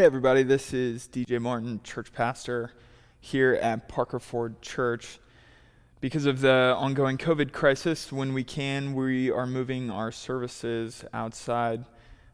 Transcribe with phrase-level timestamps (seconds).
[0.00, 2.72] Hey, everybody, this is DJ Martin, church pastor
[3.20, 5.18] here at Parker Ford Church.
[6.00, 11.84] Because of the ongoing COVID crisis, when we can, we are moving our services outside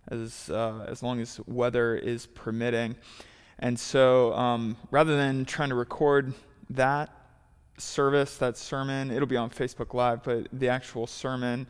[0.07, 2.95] as, uh, as long as weather is permitting.
[3.59, 6.35] And so, um, rather than trying to record
[6.71, 7.11] that
[7.79, 11.67] service, that sermon, it'll be on Facebook Live, but the actual sermon,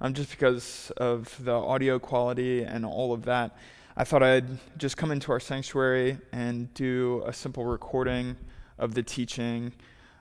[0.00, 3.56] um, just because of the audio quality and all of that,
[3.94, 4.46] I thought I'd
[4.78, 8.36] just come into our sanctuary and do a simple recording
[8.78, 9.74] of the teaching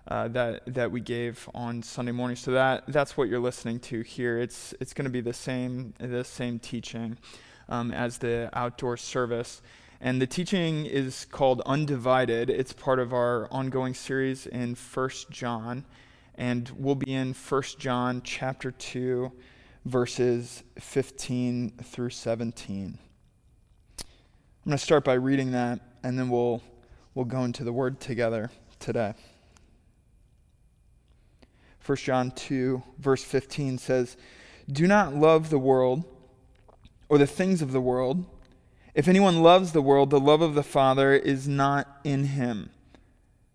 [0.10, 2.36] uh, that that we gave on Sunday morning.
[2.36, 4.38] So that that's what you're listening to here.
[4.40, 7.18] It's it's going to be the same the same teaching
[7.70, 9.62] um, as the outdoor service.
[10.02, 12.50] And the teaching is called Undivided.
[12.50, 15.86] It's part of our ongoing series in First John.
[16.36, 19.32] And we'll be in First John chapter 2,
[19.86, 22.98] verses 15 through 17.
[24.64, 26.62] I'm going to start by reading that, and then we'll,
[27.16, 29.16] we'll go into the word together today.
[31.84, 34.18] 1 John 2, verse 15 says,
[34.72, 36.04] Do not love the world
[37.10, 38.24] or the things of the world.
[38.94, 42.70] If anyone loves the world, the love of the Father is not in him.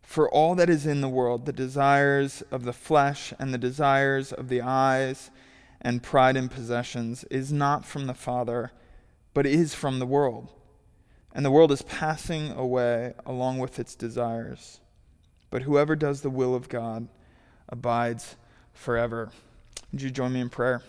[0.02, 4.32] For all that is in the world, the desires of the flesh and the desires
[4.32, 5.30] of the eyes
[5.80, 8.72] and pride in possessions, is not from the Father,
[9.34, 10.48] but is from the world
[11.36, 14.80] and the world is passing away along with its desires.
[15.50, 17.08] But whoever does the will of God
[17.68, 18.36] abides
[18.72, 19.30] forever.
[19.92, 20.80] Would you join me in prayer?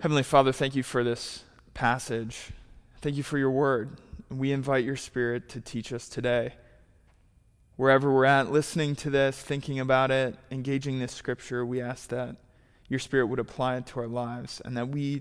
[0.00, 2.52] Heavenly Father, thank you for this passage.
[3.02, 3.98] Thank you for your word.
[4.30, 6.54] We invite your spirit to teach us today.
[7.76, 12.36] Wherever we're at, listening to this, thinking about it, engaging this scripture, we ask that
[12.88, 15.20] your spirit would apply it to our lives and that we,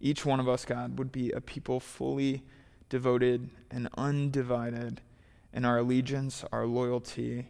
[0.00, 2.42] each one of us, God, would be a people fully
[2.88, 5.00] devoted, and undivided
[5.52, 7.48] in our allegiance, our loyalty,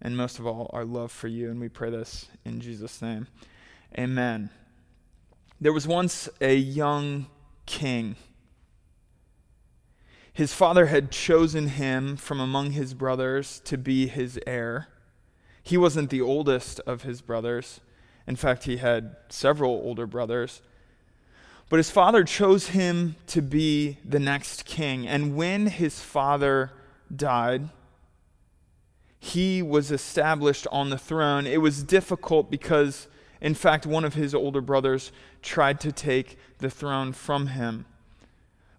[0.00, 1.50] and most of all, our love for you.
[1.50, 3.26] And we pray this in Jesus' name.
[3.98, 4.50] Amen.
[5.60, 7.26] There was once a young
[7.64, 8.16] king.
[10.32, 14.88] His father had chosen him from among his brothers to be his heir.
[15.62, 17.80] He wasn't the oldest of his brothers.
[18.26, 20.60] In fact, he had several older brothers.
[21.68, 25.06] But his father chose him to be the next king.
[25.06, 26.70] And when his father
[27.14, 27.70] died,
[29.18, 31.46] he was established on the throne.
[31.46, 33.08] It was difficult because,
[33.40, 35.10] in fact, one of his older brothers
[35.42, 37.86] tried to take the throne from him.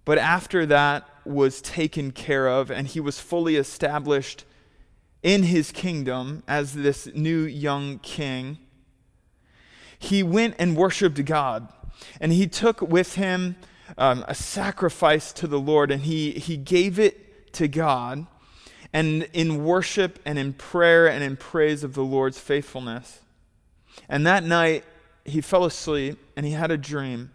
[0.05, 4.45] But after that was taken care of and he was fully established
[5.21, 8.59] in his kingdom as this new young king,
[9.99, 11.67] he went and worshiped God.
[12.19, 13.55] And he took with him
[13.97, 18.27] um, a sacrifice to the Lord, and he, he gave it to God.
[18.93, 23.19] And in worship and in prayer and in praise of the Lord's faithfulness.
[24.07, 24.85] And that night,
[25.25, 27.31] he fell asleep and he had a dream.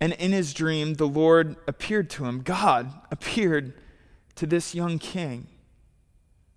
[0.00, 2.42] And in his dream, the Lord appeared to him.
[2.42, 3.72] God appeared
[4.34, 5.46] to this young king.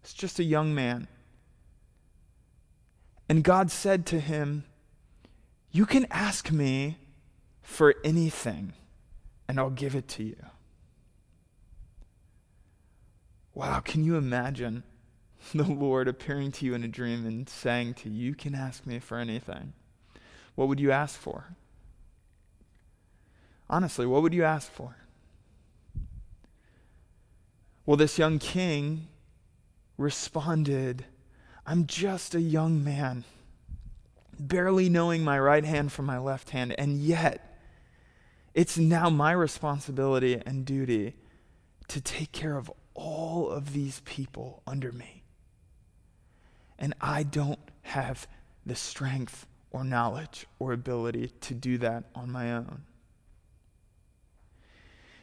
[0.03, 1.07] It's just a young man.
[3.29, 4.65] And God said to him,
[5.75, 6.97] you can ask me
[7.61, 8.71] for anything,
[9.45, 10.37] and I'll give it to you.
[13.53, 14.83] Wow, can you imagine
[15.53, 18.85] the Lord appearing to you in a dream and saying to you, You can ask
[18.85, 19.73] me for anything?
[20.55, 21.57] What would you ask for?
[23.69, 24.95] Honestly, what would you ask for?
[27.85, 29.09] Well, this young king
[29.97, 31.03] responded,
[31.65, 33.25] I'm just a young man
[34.40, 37.59] barely knowing my right hand from my left hand, and yet
[38.53, 41.16] it's now my responsibility and duty
[41.88, 45.23] to take care of all of these people under me.
[46.79, 48.28] And I don't have
[48.66, 52.84] the strength or knowledge or ability to do that on my own.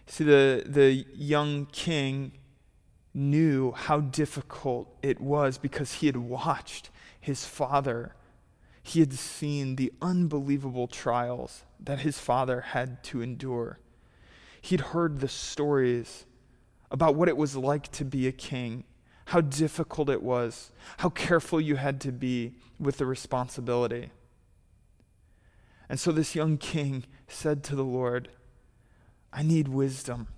[0.07, 2.33] See, the, the young king
[3.15, 8.15] knew how difficult it was because he had watched his father
[8.83, 13.79] he had seen the unbelievable trials that his father had to endure.
[14.61, 16.27] He'd heard the stories
[16.91, 18.85] about what it was like to be a king,
[19.27, 24.11] how difficult it was, how careful you had to be with the responsibility.
[25.89, 28.29] And so this young king said to the Lord,
[29.33, 30.29] I need wisdom.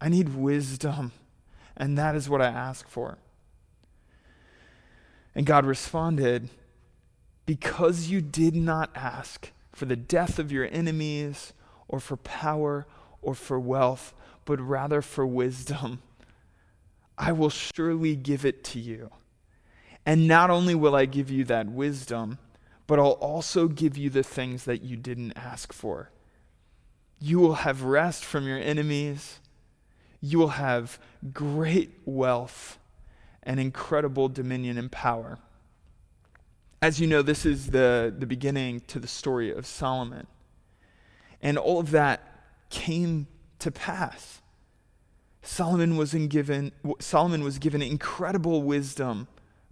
[0.00, 1.12] I need wisdom.
[1.76, 3.18] And that is what I ask for.
[5.34, 6.48] And God responded,
[7.46, 11.52] because you did not ask for the death of your enemies
[11.88, 12.86] or for power
[13.22, 14.12] or for wealth,
[14.44, 16.02] but rather for wisdom,
[17.16, 19.10] I will surely give it to you.
[20.04, 22.38] And not only will I give you that wisdom,
[22.86, 26.10] but I'll also give you the things that you didn't ask for.
[27.18, 29.40] You will have rest from your enemies.
[30.20, 30.98] You will have
[31.32, 32.78] great wealth
[33.42, 35.38] and incredible dominion and power.
[36.82, 40.26] As you know, this is the, the beginning to the story of Solomon.
[41.40, 42.22] And all of that
[42.70, 43.26] came
[43.60, 44.42] to pass.
[45.42, 49.28] Solomon was, given, Solomon was given incredible wisdom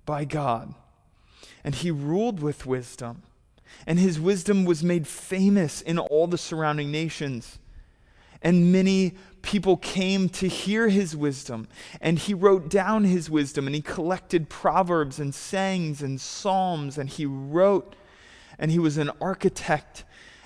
[0.06, 0.74] by God,
[1.64, 3.22] and he ruled with wisdom.
[3.86, 7.58] And his wisdom was made famous in all the surrounding nations.
[8.44, 11.66] And many people came to hear his wisdom.
[12.00, 17.08] And he wrote down his wisdom, and he collected proverbs and sayings and psalms, and
[17.08, 17.96] he wrote,
[18.58, 20.04] and he was an architect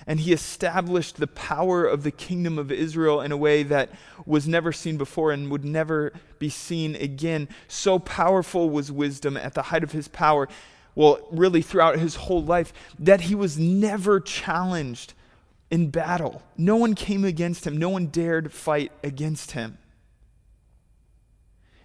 [0.09, 3.91] and he established the power of the kingdom of Israel in a way that
[4.25, 7.47] was never seen before and would never be seen again.
[7.67, 10.47] So powerful was wisdom at the height of his power,
[10.95, 15.13] well, really throughout his whole life, that he was never challenged
[15.71, 16.41] in battle.
[16.57, 19.77] No one came against him, no one dared fight against him.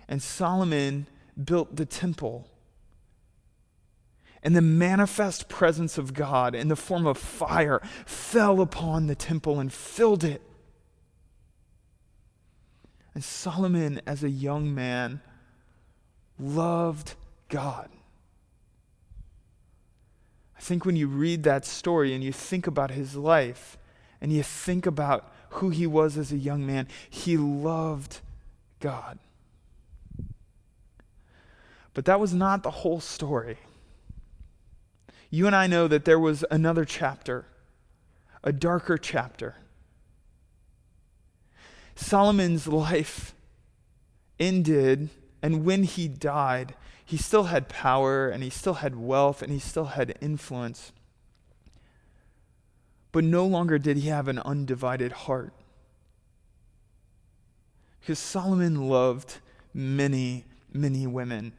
[0.08, 1.06] And Solomon
[1.42, 2.48] built the temple
[4.44, 9.58] and the manifest presence of God in the form of fire fell upon the temple
[9.58, 10.42] and filled it.
[13.14, 15.22] And Solomon, as a young man,
[16.38, 17.14] loved
[17.48, 17.88] God.
[20.64, 23.76] Think when you read that story and you think about his life
[24.18, 28.20] and you think about who he was as a young man, he loved
[28.80, 29.18] God.
[31.92, 33.58] But that was not the whole story
[35.34, 37.44] you and I know that there was another chapter,
[38.42, 39.56] a darker chapter.
[41.96, 43.34] Solomon's life
[44.38, 45.10] ended,
[45.42, 49.58] and when he died, he still had power and he still had wealth and he
[49.58, 50.92] still had influence.
[53.12, 55.52] But no longer did he have an undivided heart.
[58.00, 59.38] Because Solomon loved
[59.72, 61.52] many, many women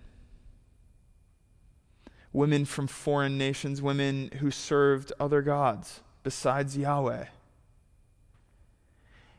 [2.36, 7.26] women from foreign nations, women who served other gods besides Yahweh.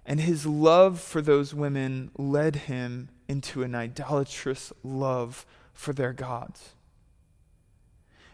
[0.06, 5.44] And his love for those women led him into an idolatrous love
[5.76, 6.74] for their gods.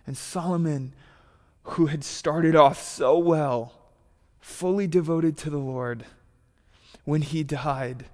[0.06, 0.94] And Solomon,
[1.64, 3.74] who had started off so well,
[4.40, 6.06] fully devoted to the Lord,
[7.04, 8.06] when he died,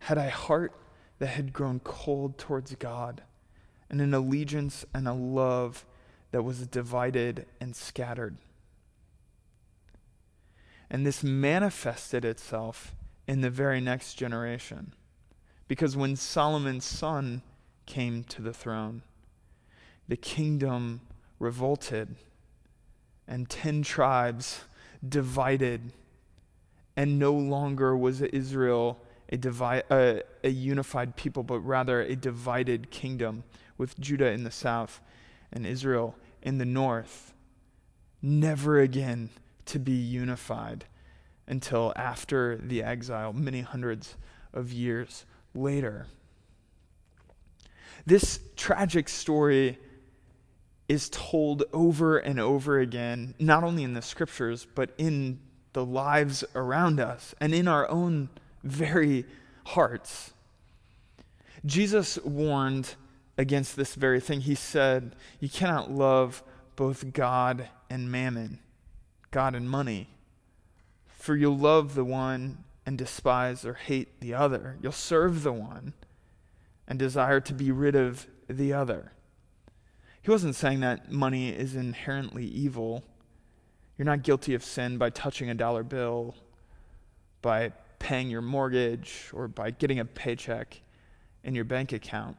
[0.00, 0.72] had a heart
[1.18, 3.22] that had grown cold towards God
[3.88, 5.84] and an allegiance and a love
[6.32, 8.36] that was divided and scattered.
[10.88, 12.94] And this manifested itself
[13.28, 14.94] in the very next generation.
[15.68, 17.42] Because when Solomon's son
[17.90, 19.02] came to the throne,
[20.06, 21.00] the kingdom
[21.40, 22.14] revolted,
[23.26, 24.60] and ten tribes
[25.06, 25.92] divided,
[26.96, 32.92] and no longer was Israel a, divi- uh, a unified people, but rather a divided
[32.92, 33.42] kingdom
[33.76, 35.00] with Judah in the south
[35.52, 37.34] and Israel in the north,
[38.22, 39.30] never again
[39.64, 40.84] to be unified
[41.48, 44.16] until after the exile, many hundreds
[44.54, 46.06] of years later.
[48.06, 49.78] This tragic story
[50.88, 55.38] is told over and over again, not only in the scriptures, but in
[55.72, 58.28] the lives around us and in our own
[58.64, 59.24] very
[59.66, 60.32] hearts.
[61.64, 62.94] Jesus warned
[63.38, 64.40] against this very thing.
[64.40, 66.42] He said, You cannot love
[66.76, 68.58] both God and mammon,
[69.30, 70.08] God and money.
[71.06, 74.76] For you'll love the one and despise or hate the other.
[74.82, 75.92] You'll serve the one
[76.90, 79.12] and desire to be rid of the other.
[80.20, 83.04] He wasn't saying that money is inherently evil.
[83.96, 86.34] You're not guilty of sin by touching a dollar bill,
[87.42, 90.82] by paying your mortgage, or by getting a paycheck
[91.44, 92.36] in your bank account.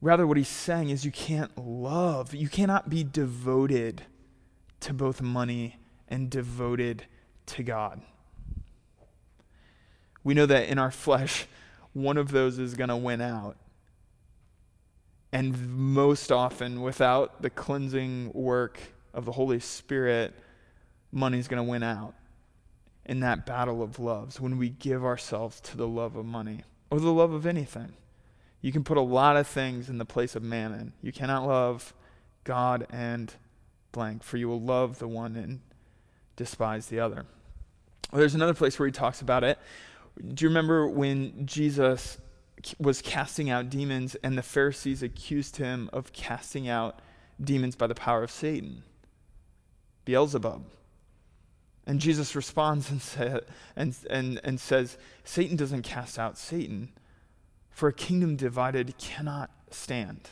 [0.00, 4.02] Rather, what he's saying is you can't love, you cannot be devoted
[4.80, 7.06] to both money and devoted
[7.46, 8.00] to God.
[10.22, 11.48] We know that in our flesh,
[12.02, 13.56] one of those is going to win out.
[15.32, 18.80] And most often, without the cleansing work
[19.12, 20.34] of the Holy Spirit,
[21.12, 22.14] money's going to win out
[23.04, 27.00] in that battle of loves when we give ourselves to the love of money or
[27.00, 27.92] the love of anything.
[28.60, 30.92] You can put a lot of things in the place of mammon.
[31.02, 31.94] You cannot love
[32.44, 33.32] God and
[33.92, 35.60] blank, for you will love the one and
[36.36, 37.26] despise the other.
[38.10, 39.58] Well, there's another place where he talks about it.
[40.18, 42.18] Do you remember when Jesus
[42.78, 47.00] was casting out demons and the Pharisees accused him of casting out
[47.40, 48.82] demons by the power of Satan?
[50.04, 50.64] Beelzebub.
[51.86, 53.40] And Jesus responds and, say,
[53.76, 56.90] and, and, and says, Satan doesn't cast out Satan,
[57.70, 60.28] for a kingdom divided cannot stand.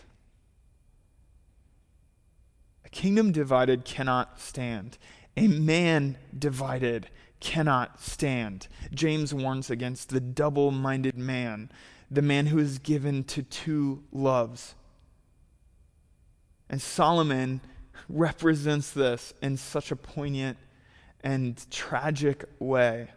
[2.84, 4.98] A kingdom divided cannot stand.
[5.36, 7.08] A man divided
[7.40, 8.68] cannot stand.
[8.92, 11.70] James warns against the double minded man,
[12.10, 14.74] the man who is given to two loves.
[16.68, 17.60] And Solomon
[18.08, 20.58] represents this in such a poignant
[21.22, 23.08] and tragic way.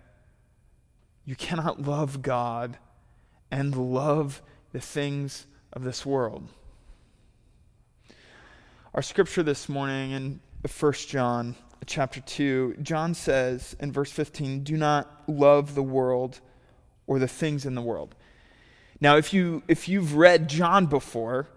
[1.26, 2.78] You cannot love God
[3.52, 6.48] and love the things of this world.
[8.94, 10.40] Our scripture this morning in
[10.80, 16.40] 1 John chapter 2, John says in verse 15, Do not love the world
[17.08, 18.16] or the things in the world.
[19.02, 21.48] Now, if, you, if you've read John before,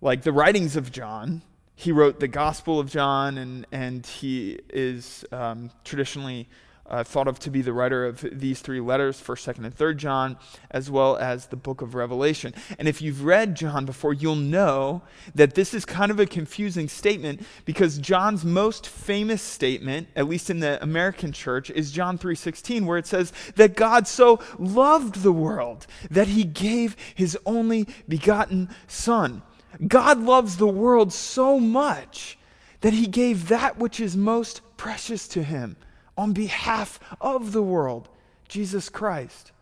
[0.00, 1.42] like the writings of John,
[1.74, 6.48] he wrote the Gospel of John, and, and he is um, traditionally
[6.88, 9.96] uh, thought of to be the writer of these three letters, 1st, 2nd, and 3rd
[9.96, 10.36] John,
[10.70, 12.54] as well as the book of Revelation.
[12.78, 15.02] And if you've read John before, you'll know
[15.34, 20.50] that this is kind of a confusing statement because John's most famous statement, at least
[20.50, 25.32] in the American church, is John 3:16 where it says that God so loved the
[25.32, 29.42] world that he gave his only begotten son.
[29.86, 32.38] God loves the world so much
[32.80, 35.76] that he gave that which is most precious to him
[36.18, 38.08] on behalf of the world,
[38.48, 39.52] Jesus Christ.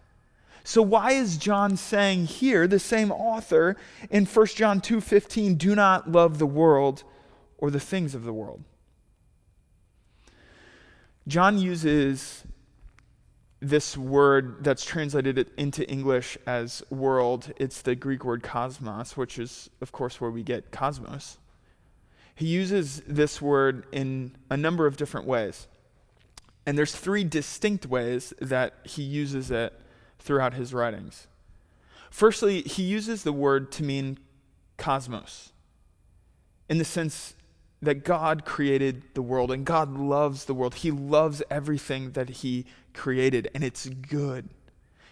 [0.64, 3.76] So why is John saying here, the same author
[4.10, 7.04] in 1 John 2:15, do not love the world
[7.58, 8.64] or the things of the world?
[11.28, 12.42] John uses
[13.60, 17.52] this word that's translated into English as world.
[17.56, 21.38] It's the Greek word cosmos, which is, of course, where we get cosmos.
[22.34, 25.68] He uses this word in a number of different ways.
[26.66, 29.72] And there's three distinct ways that he uses it
[30.18, 31.28] throughout his writings.
[32.10, 34.18] Firstly, he uses the word to mean
[34.76, 35.52] cosmos,
[36.68, 37.34] in the sense
[37.80, 40.76] that God created the world and God loves the world.
[40.76, 44.48] He loves everything that he created, and it's good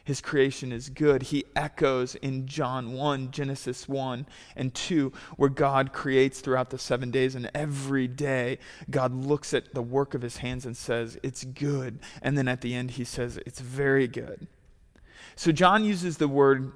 [0.05, 1.23] his creation is good.
[1.25, 7.11] He echoes in John 1, Genesis 1 and 2, where God creates throughout the seven
[7.11, 8.59] days, and every day
[8.91, 12.01] God looks at the work of his hands and says, It's good.
[12.21, 14.47] And then at the end, he says, It's very good.
[15.37, 16.73] So John uses the word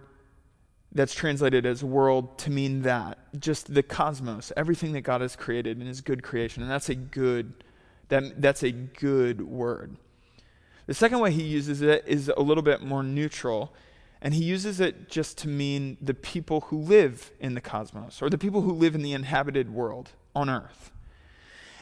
[0.93, 5.81] that's translated as world to mean that, just the cosmos, everything that God has created
[5.81, 6.63] in his good creation.
[6.63, 7.63] And that's a good,
[8.09, 9.97] that, that's a good word.
[10.89, 13.75] The second way he uses it is a little bit more neutral,
[14.23, 18.31] and he uses it just to mean the people who live in the cosmos, or
[18.31, 20.91] the people who live in the inhabited world on earth.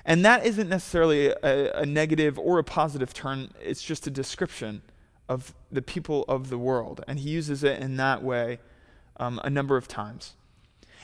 [0.04, 4.82] And that isn't necessarily a, a negative or a positive term, it's just a description
[5.28, 7.04] of the people of the world.
[7.06, 8.58] And he uses it in that way
[9.18, 10.34] um, a number of times.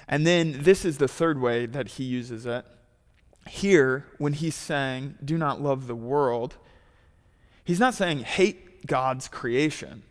[0.09, 2.65] And then this is the third way that he uses it.
[3.49, 6.57] Here, when he's saying, do not love the world,
[7.65, 10.03] He's not saying hate God's creation.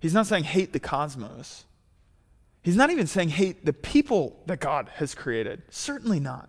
[0.00, 1.64] He's not saying hate the cosmos.
[2.62, 5.62] He's not even saying hate the people that God has created.
[5.70, 6.48] Certainly not.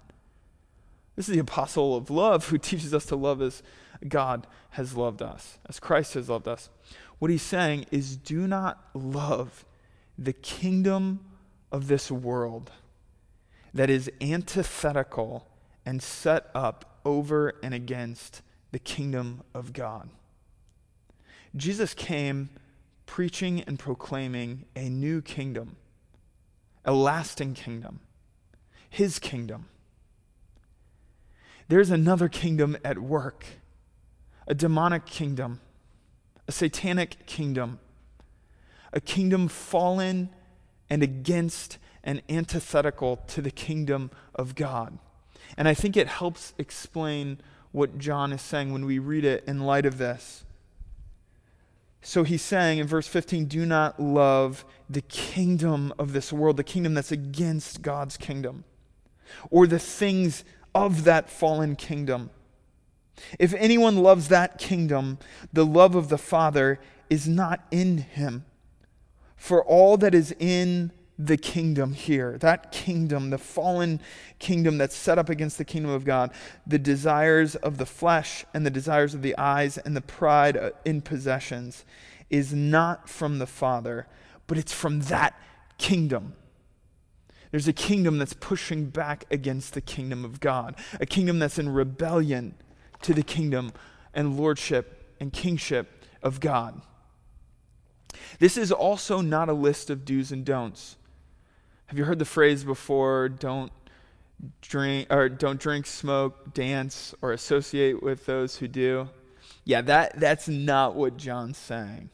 [1.15, 3.61] This is the apostle of love who teaches us to love as
[4.07, 6.69] God has loved us, as Christ has loved us.
[7.19, 9.65] What he's saying is do not love
[10.17, 11.19] the kingdom
[11.71, 12.71] of this world
[13.73, 15.47] that is antithetical
[15.85, 20.09] and set up over and against the kingdom of God.
[21.55, 22.49] Jesus came
[23.05, 25.75] preaching and proclaiming a new kingdom,
[26.85, 27.99] a lasting kingdom,
[28.89, 29.65] his kingdom.
[31.67, 33.45] There's another kingdom at work,
[34.47, 35.59] a demonic kingdom,
[36.47, 37.79] a satanic kingdom,
[38.93, 40.29] a kingdom fallen
[40.89, 44.97] and against and antithetical to the kingdom of God.
[45.57, 47.39] And I think it helps explain
[47.71, 50.43] what John is saying when we read it in light of this.
[52.01, 56.63] So he's saying in verse 15, do not love the kingdom of this world, the
[56.63, 58.63] kingdom that's against God's kingdom,
[59.49, 60.43] or the things
[60.73, 62.31] of that fallen kingdom.
[63.37, 65.19] If anyone loves that kingdom,
[65.53, 66.79] the love of the Father
[67.09, 68.45] is not in him.
[69.35, 70.91] For all that is in
[71.25, 72.37] the kingdom here.
[72.39, 74.01] That kingdom, the fallen
[74.39, 76.31] kingdom that's set up against the kingdom of God,
[76.65, 80.71] the desires of the flesh and the desires of the eyes and the pride uh,
[80.85, 81.85] in possessions
[82.29, 84.07] is not from the Father,
[84.47, 85.39] but it's from that
[85.77, 86.33] kingdom.
[87.51, 91.69] There's a kingdom that's pushing back against the kingdom of God, a kingdom that's in
[91.69, 92.55] rebellion
[93.01, 93.73] to the kingdom
[94.13, 96.81] and lordship and kingship of God.
[98.39, 100.95] This is also not a list of do's and don'ts.
[101.91, 103.69] Have you heard the phrase before, don't
[104.61, 109.09] drink or don't drink, smoke, dance, or associate with those who do?
[109.65, 112.09] Yeah, that, that's not what John's saying.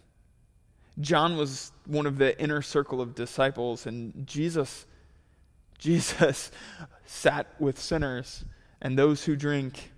[1.00, 4.88] John was one of the inner circle of disciples, and Jesus,
[5.78, 6.50] Jesus
[7.06, 8.46] sat with sinners
[8.82, 9.92] and those who drink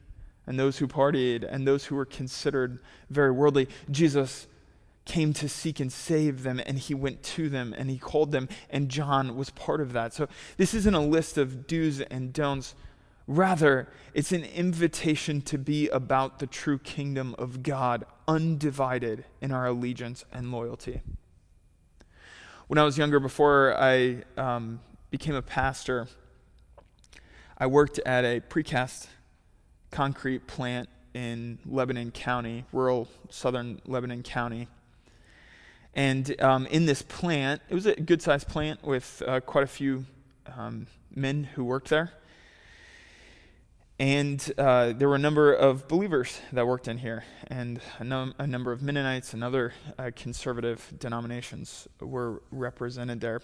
[0.46, 3.70] and those who partied and those who were considered very worldly.
[3.90, 4.46] Jesus
[5.10, 8.48] came to seek and save them, and he went to them and he called them,
[8.70, 10.14] and John was part of that.
[10.14, 12.76] So this isn't a list of do's and don'ts.
[13.26, 19.66] Rather, it's an invitation to be about the true kingdom of God, undivided in our
[19.66, 21.02] allegiance and loyalty.
[22.68, 26.08] When I was younger, before I um, became a pastor,
[27.58, 29.08] I worked at a precast
[29.90, 34.68] concrete plant in Lebanon County, rural southern Lebanon County.
[35.94, 39.68] And um, in this plant, it was a good sized plant with uh, quite a
[39.68, 40.06] few
[40.58, 42.12] um, men who worked there.
[44.00, 48.34] And uh, there were a number of believers that worked in here, and a, num-
[48.38, 53.42] a number of Mennonites and other uh, conservative denominations were represented there.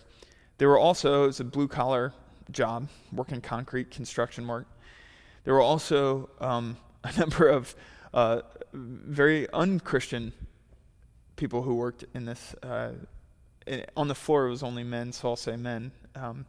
[0.57, 2.13] There were also, it a blue collar
[2.51, 4.65] job, working concrete, construction work.
[5.43, 7.75] There were also um, a number of
[8.13, 10.31] uh, very unchristian
[11.35, 12.55] people who worked in this.
[12.61, 12.91] Uh,
[13.67, 15.91] in, on the floor, it was only men, so I'll say men.
[16.15, 16.45] Um,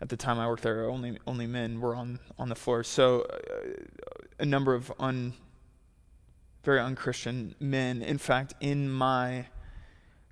[0.00, 2.82] at the time I worked there, only only men were on on the floor.
[2.82, 3.36] So uh,
[4.40, 5.34] a number of un
[6.64, 8.02] very unchristian men.
[8.02, 9.46] In fact, in my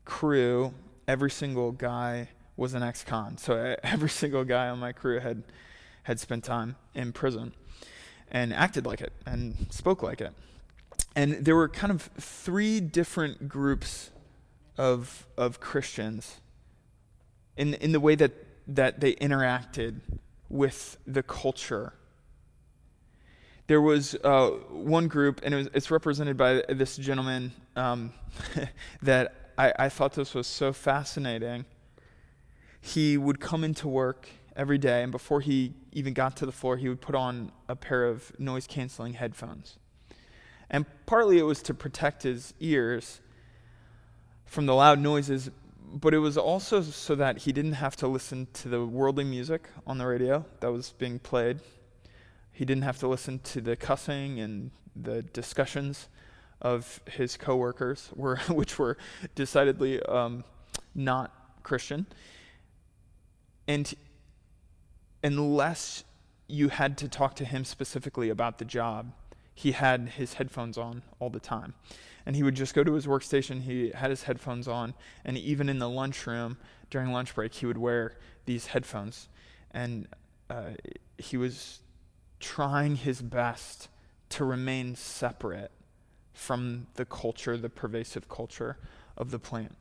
[0.05, 0.75] crew,
[1.09, 3.39] every single guy was an ex-con.
[3.39, 5.43] So every single guy on my crew had
[6.05, 7.53] had spent time in prison
[8.31, 10.33] and acted like it and spoke like it.
[11.17, 14.11] And there were kind of three different groups
[14.79, 16.41] of of Christians
[17.57, 18.33] in in the way that
[18.67, 20.01] that they interacted
[20.49, 21.95] with the culture.
[23.67, 28.13] There was uh, one group, and it was, it's represented by this gentleman um,
[29.03, 31.65] that I, I thought this was so fascinating.
[32.81, 36.77] He would come into work every day, and before he even got to the floor,
[36.77, 39.79] he would put on a pair of noise canceling headphones.
[40.71, 43.21] And partly it was to protect his ears
[44.47, 45.51] from the loud noises,
[45.93, 49.69] but it was also so that he didn't have to listen to the worldly music
[49.87, 51.59] on the radio that was being played.
[52.53, 56.09] He didn't have to listen to the cussing and the discussions
[56.61, 58.97] of his coworkers, were, which were
[59.35, 60.45] decidedly um,
[60.95, 62.07] not Christian.
[63.67, 63.93] And
[65.25, 66.05] unless
[66.49, 69.13] you had to talk to him specifically about the job,
[69.61, 71.75] he had his headphones on all the time
[72.27, 73.63] and he would just go to his workstation.
[73.63, 74.95] He had his headphones on,
[75.25, 76.59] and even in the lunchroom
[76.91, 79.29] during lunch break, he would wear these headphones.
[79.73, 80.07] And
[80.49, 80.71] uh,
[81.19, 81.81] he was
[82.39, 83.89] trying his best
[84.31, 85.71] to remain separate
[86.33, 88.79] from the culture, the pervasive culture
[89.17, 89.77] of the plant.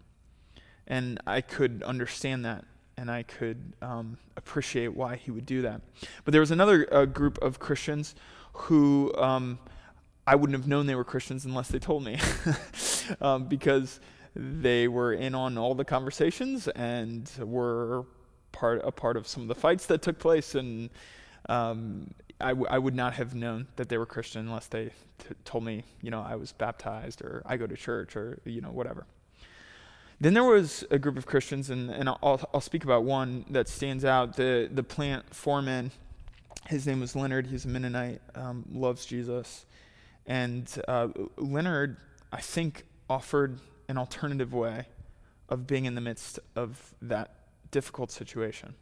[0.88, 2.66] And I could understand that,
[2.98, 5.82] and I could um, appreciate why he would do that.
[6.26, 8.16] But there was another uh, group of Christians
[8.62, 9.14] who.
[9.16, 9.60] Um,
[10.28, 12.20] I wouldn't have known they were Christians unless they told me,
[13.22, 14.00] um, because
[14.36, 18.06] they were in on all the conversations and were
[18.52, 20.90] part a part of some of the fights that took place, and
[21.48, 24.86] um, I, w- I would not have known that they were Christian unless they
[25.18, 28.62] t- told me, you know, I was baptized or I go to church or you
[28.62, 29.06] know whatever.
[30.22, 33.68] Then there was a group of Christians, and, and I'll, I'll speak about one that
[33.68, 34.36] stands out.
[34.36, 35.92] The the plant foreman,
[36.70, 37.48] his name was Leonard.
[37.48, 39.66] He's a Mennonite, um, loves Jesus.
[40.28, 41.98] And uh, Leonard,
[42.32, 44.86] I think, offered an alternative way
[45.50, 47.34] of being in the midst of that
[47.72, 48.76] difficult situation.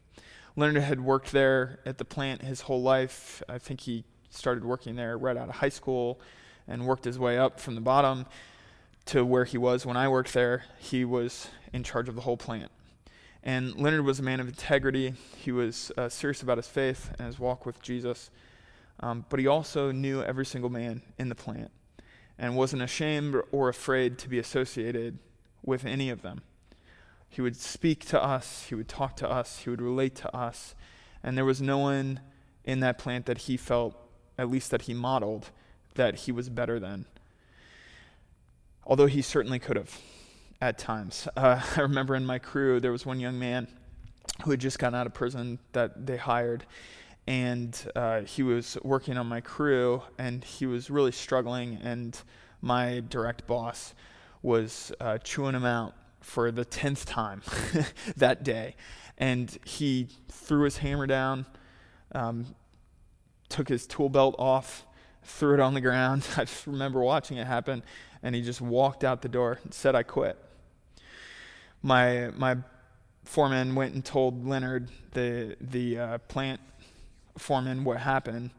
[0.57, 3.41] Leonard had worked there at the plant his whole life.
[3.47, 6.19] I think he started working there right out of high school
[6.67, 8.25] and worked his way up from the bottom
[9.05, 10.65] to where he was when I worked there.
[10.77, 12.69] He was in charge of the whole plant.
[13.43, 15.13] And Leonard was a man of integrity.
[15.37, 18.29] He was uh, serious about his faith and his walk with Jesus.
[18.99, 21.71] Um, but he also knew every single man in the plant
[22.37, 25.19] and wasn't ashamed or afraid to be associated
[25.63, 26.41] with any of them.
[27.29, 30.75] He would speak to us, he would talk to us, he would relate to us.
[31.23, 32.21] And there was no one
[32.63, 33.95] in that plant that he felt,
[34.37, 35.49] at least that he modeled,
[35.95, 37.05] that he was better than.
[38.85, 39.99] Although he certainly could have
[40.61, 41.27] at times.
[41.35, 43.67] Uh, I remember in my crew, there was one young man
[44.43, 46.65] who had just gotten out of prison that they hired.
[47.27, 51.77] And uh, he was working on my crew, and he was really struggling.
[51.83, 52.17] And
[52.61, 53.93] my direct boss
[54.41, 57.41] was uh, chewing him out for the 10th time
[58.17, 58.75] that day.
[59.17, 61.45] And he threw his hammer down,
[62.13, 62.45] um,
[63.49, 64.85] took his tool belt off,
[65.23, 66.25] threw it on the ground.
[66.37, 67.83] I just remember watching it happen.
[68.23, 70.37] And he just walked out the door and said, I quit.
[71.87, 72.57] My, my
[73.23, 76.59] foreman went and told Leonard, the, the uh, plant
[77.37, 78.49] foreman, what happened.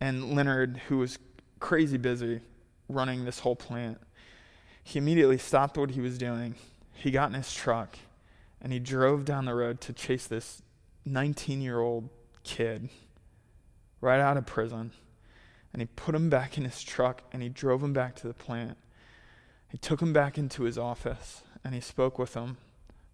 [0.00, 1.20] And Leonard, who was
[1.60, 2.40] crazy busy
[2.88, 4.00] running this whole plant,
[4.82, 6.56] he immediately stopped what he was doing.
[6.94, 7.96] He got in his truck
[8.60, 10.60] and he drove down the road to chase this
[11.04, 12.08] 19 year old
[12.42, 12.88] kid
[14.00, 14.90] right out of prison.
[15.72, 18.34] And he put him back in his truck and he drove him back to the
[18.34, 18.76] plant.
[19.70, 22.56] He took him back into his office and he spoke with him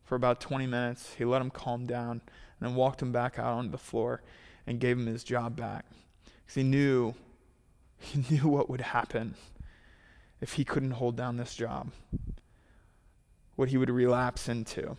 [0.04, 1.14] for about 20 minutes.
[1.14, 2.20] He let him calm down
[2.60, 4.22] and then walked him back out onto the floor
[4.66, 5.86] and gave him his job back.
[6.24, 7.14] Because he knew,
[7.98, 9.34] he knew what would happen
[10.40, 11.90] if he couldn't hold down this job,
[13.56, 14.96] what he would relapse into.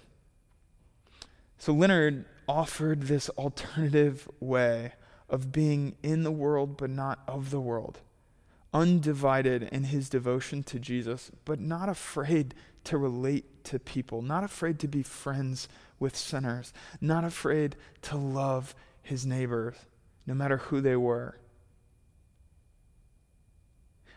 [1.57, 4.93] So Leonard offered this alternative way
[5.29, 7.99] of being in the world but not of the world,
[8.75, 14.79] undivided in his devotion to Jesus, but not afraid to relate to people, not afraid
[14.79, 19.77] to be friends with sinners, not afraid to love his neighbors,
[20.27, 21.39] no matter who they were.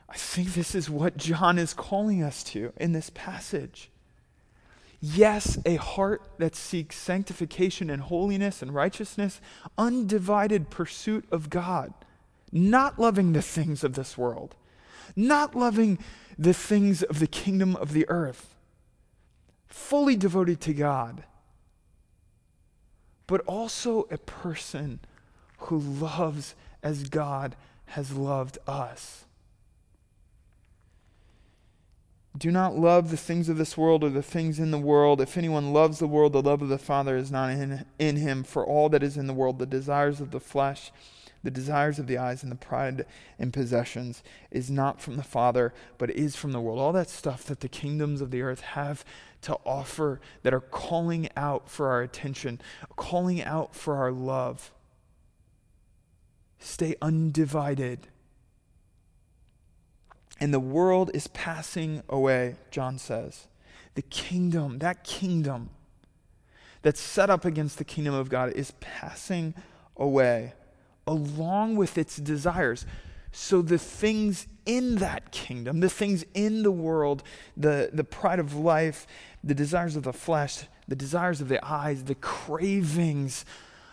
[0.08, 3.90] I think this is what John is calling us to in this passage.
[5.00, 9.40] Yes, a heart that seeks sanctification and holiness and righteousness,
[9.76, 11.94] undivided pursuit of God,
[12.52, 14.54] not loving the things of this world,
[15.16, 15.98] not loving
[16.38, 18.54] the things of the kingdom of the earth,
[19.66, 21.24] fully devoted to God,
[23.26, 25.00] but also a person
[25.58, 27.56] who loves as God
[27.86, 29.24] has loved us.
[32.36, 35.20] Do not love the things of this world or the things in the world.
[35.20, 38.44] If anyone loves the world, the love of the Father is not in, in him.
[38.44, 40.92] For all that is in the world, the desires of the flesh,
[41.42, 43.06] the desires of the eyes, and the pride
[43.38, 46.78] in possessions, is not from the Father, but is from the world.
[46.78, 49.04] All that stuff that the kingdoms of the earth have
[49.42, 52.60] to offer that are calling out for our attention,
[52.96, 54.72] calling out for our love.
[56.58, 58.08] Stay undivided
[60.40, 63.48] and the world is passing away, John says.
[63.94, 65.70] The kingdom, that kingdom
[66.82, 69.54] that's set up against the kingdom of God, is passing
[69.96, 70.52] away
[71.08, 72.86] along with its desires.
[73.32, 77.22] So the things in that kingdom, the things in the world,
[77.56, 79.06] the, the pride of life,
[79.42, 83.44] the desires of the flesh, the desires of the eyes, the cravings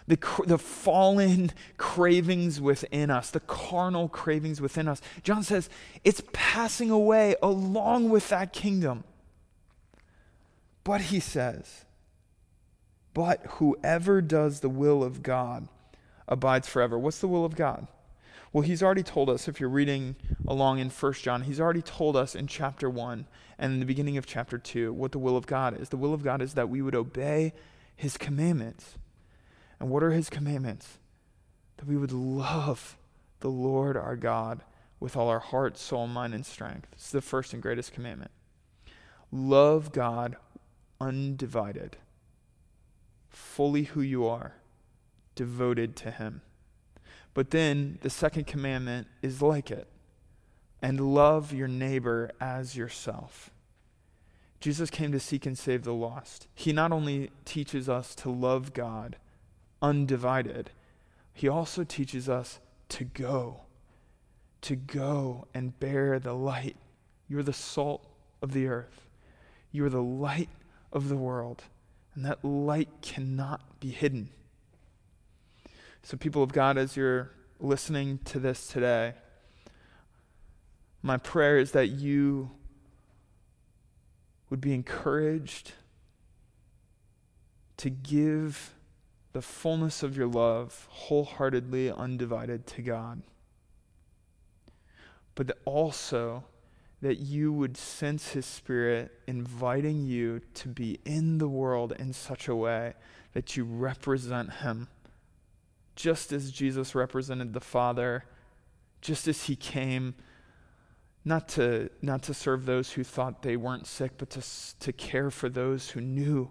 [0.08, 5.02] the, the fallen cravings within us, the carnal cravings within us.
[5.24, 5.70] John says
[6.04, 9.04] it's passing away along with that kingdom.
[10.84, 11.86] But he says,
[13.16, 15.68] but whoever does the will of God
[16.28, 16.98] abides forever.
[16.98, 17.88] What's the will of God?
[18.54, 20.16] Well, he's already told us, if you're reading
[20.48, 23.28] along in 1 John, he's already told us in chapter 1
[23.60, 25.90] and in the beginning of chapter 2 what the will of God is.
[25.90, 27.54] The will of God is that we would obey
[27.96, 28.98] his commandments.
[29.80, 31.00] And what are his commandments?
[31.78, 32.98] That we would love
[33.42, 34.62] the Lord our God
[35.02, 36.88] with all our heart, soul, mind, and strength.
[36.94, 38.32] It's the first and greatest commandment.
[39.32, 40.38] Love God
[41.02, 41.98] undivided,
[43.30, 44.54] fully who you are,
[45.36, 46.42] devoted to him.
[47.34, 49.88] But then the second commandment is like it
[50.82, 53.52] and love your neighbor as yourself.
[54.60, 56.48] Jesus came to seek and save the lost.
[56.56, 59.18] He not only teaches us to love God,
[59.82, 60.72] undivided,
[61.34, 63.62] he also teaches us to go,
[64.62, 66.78] to go and bear the light.
[67.28, 68.08] You're the salt
[68.42, 69.06] of the earth,
[69.72, 70.50] you're the light
[70.94, 71.64] of the world,
[72.14, 74.30] and that light cannot be hidden.
[76.06, 79.16] So, people of God, as you're listening to this today,
[81.02, 82.52] my prayer is that you
[84.52, 85.72] would be encouraged
[87.78, 88.76] to give
[89.34, 93.24] the fullness of your love wholeheartedly undivided to God.
[95.34, 96.44] But also
[97.02, 102.48] that you would sense his spirit inviting you to be in the world in such
[102.48, 102.94] a way
[103.34, 104.88] that you represent him
[105.96, 108.26] just as Jesus represented the Father,
[109.02, 110.16] just as he came
[111.24, 114.44] not to, not to serve those who thought they weren't sick, but to,
[114.80, 116.50] to care for those who knew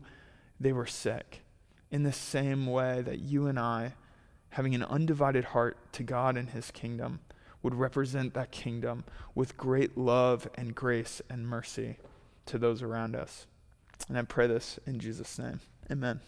[0.59, 1.43] they were sick.
[1.91, 3.93] In the same way that you and I,
[4.51, 7.21] having an undivided heart to God and his kingdom,
[7.63, 9.05] would represent that kingdom
[9.35, 11.99] with great love and grace and mercy
[12.47, 13.47] to those around us.
[14.09, 15.61] And I pray this in Jesus' name.
[15.91, 16.21] Amen.